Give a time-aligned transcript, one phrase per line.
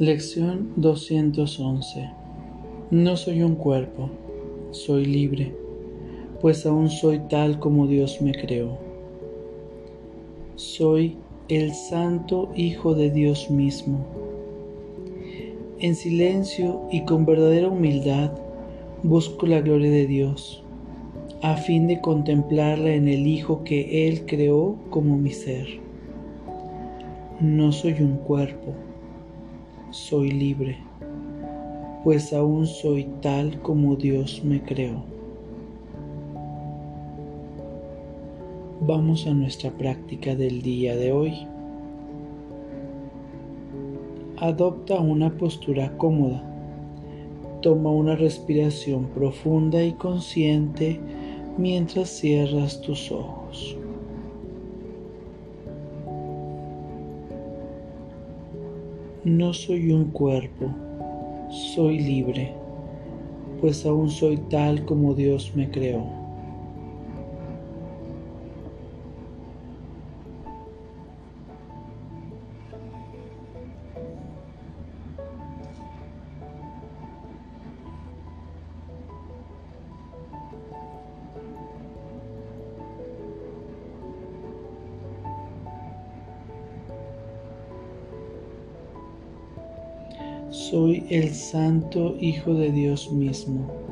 [0.00, 2.10] Lección 211
[2.90, 4.10] No soy un cuerpo,
[4.72, 5.54] soy libre,
[6.40, 8.76] pues aún soy tal como Dios me creó.
[10.56, 11.16] Soy
[11.48, 14.04] el Santo Hijo de Dios mismo.
[15.78, 18.32] En silencio y con verdadera humildad
[19.04, 20.64] busco la gloria de Dios,
[21.40, 25.68] a fin de contemplarla en el Hijo que Él creó como mi ser.
[27.40, 28.74] No soy un cuerpo,
[29.94, 30.76] soy libre,
[32.02, 35.04] pues aún soy tal como Dios me creó.
[38.80, 41.46] Vamos a nuestra práctica del día de hoy.
[44.38, 46.42] Adopta una postura cómoda.
[47.62, 50.98] Toma una respiración profunda y consciente
[51.56, 53.76] mientras cierras tus ojos.
[59.24, 60.70] No soy un cuerpo,
[61.74, 62.52] soy libre,
[63.58, 66.23] pues aún soy tal como Dios me creó.
[90.54, 93.83] Soy el Santo Hijo de Dios mismo.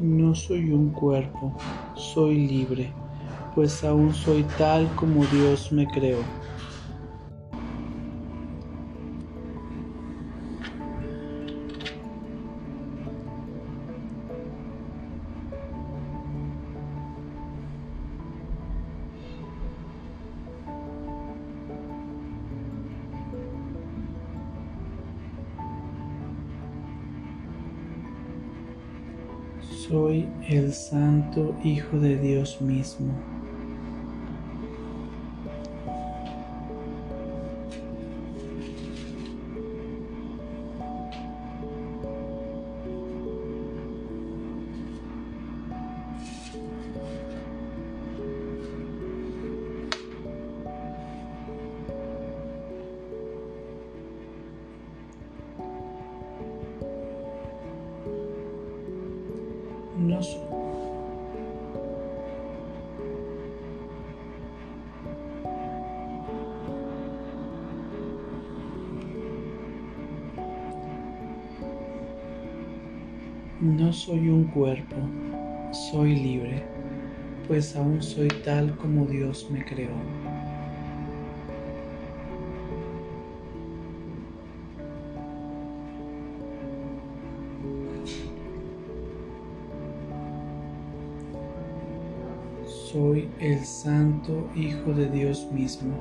[0.00, 1.62] No soy un cuerpo,
[1.92, 2.98] soy libre,
[3.50, 6.39] pues aún soy tal como Dios me creó.
[29.88, 33.14] Soy el Santo Hijo de Dios mismo.
[73.60, 74.96] No soy un cuerpo,
[75.90, 76.64] soy libre,
[77.46, 79.90] pues aún soy tal como Dios me creó.
[92.92, 95.94] Soy el Santo Hijo de Dios mismo.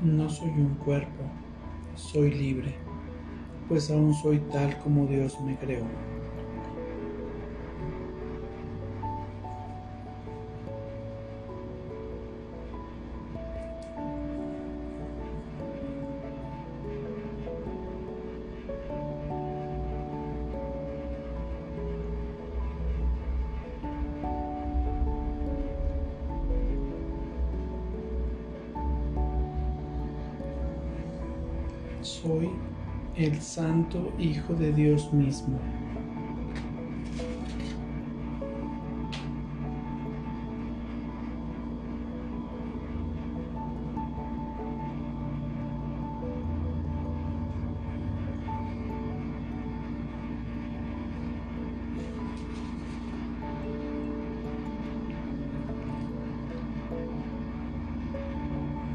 [0.00, 1.24] No soy un cuerpo,
[1.98, 2.74] soy libre,
[3.68, 5.84] pues aún soy tal como Dios me creó.
[32.22, 32.50] Soy
[33.14, 35.60] el Santo Hijo de Dios mismo.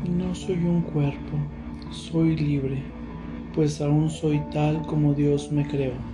[0.10, 1.38] No soy un cuerpo,
[1.90, 2.84] soy libre,
[3.54, 6.13] pues aún soy tal como Dios me creó.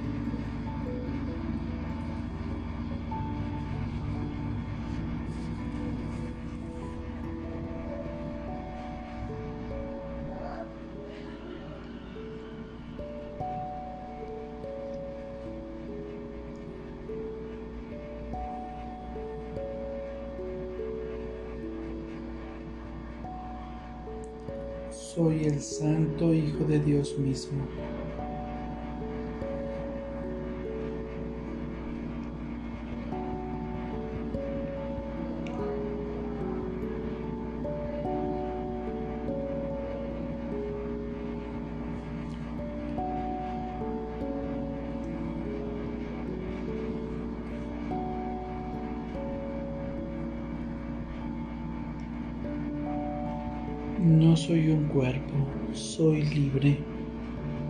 [25.15, 27.67] Soy el Santo Hijo de Dios mismo.
[54.09, 55.35] No soy un cuerpo,
[55.71, 56.79] soy libre,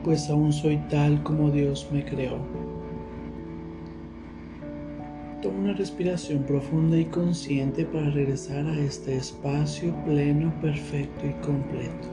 [0.06, 2.38] pues aún soy tal como Dios me creó.
[5.42, 12.08] Toma una respiración profunda y consciente para regresar a este espacio pleno, perfecto y completo.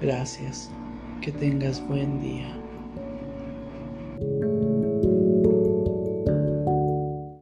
[0.00, 0.70] Gracias.
[1.20, 2.46] Que tengas buen día.